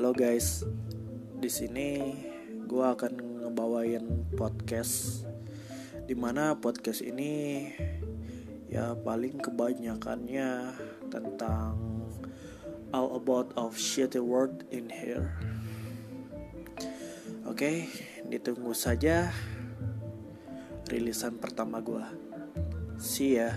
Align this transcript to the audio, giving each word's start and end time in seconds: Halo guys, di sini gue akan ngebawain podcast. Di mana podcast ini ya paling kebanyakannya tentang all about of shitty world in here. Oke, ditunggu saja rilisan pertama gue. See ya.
Halo 0.00 0.16
guys, 0.16 0.64
di 1.44 1.52
sini 1.52 2.16
gue 2.64 2.86
akan 2.88 3.44
ngebawain 3.44 4.32
podcast. 4.32 5.28
Di 6.08 6.16
mana 6.16 6.56
podcast 6.56 7.04
ini 7.04 7.68
ya 8.72 8.96
paling 8.96 9.44
kebanyakannya 9.44 10.72
tentang 11.12 11.76
all 12.96 13.12
about 13.12 13.52
of 13.60 13.76
shitty 13.76 14.24
world 14.24 14.64
in 14.72 14.88
here. 14.88 15.36
Oke, 17.44 17.84
ditunggu 18.24 18.72
saja 18.72 19.28
rilisan 20.88 21.36
pertama 21.36 21.84
gue. 21.84 22.08
See 22.96 23.36
ya. 23.36 23.52